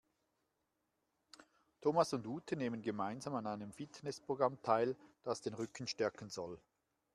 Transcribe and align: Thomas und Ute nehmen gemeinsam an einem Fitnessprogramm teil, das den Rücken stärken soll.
Thomas 1.79 2.11
und 2.13 2.25
Ute 2.25 2.55
nehmen 2.57 2.81
gemeinsam 2.81 3.35
an 3.35 3.45
einem 3.45 3.71
Fitnessprogramm 3.71 4.59
teil, 4.63 4.97
das 5.21 5.41
den 5.41 5.53
Rücken 5.53 5.85
stärken 5.85 6.27
soll. 6.31 6.59